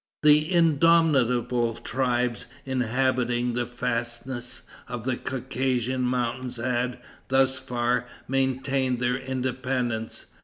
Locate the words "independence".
9.17-10.25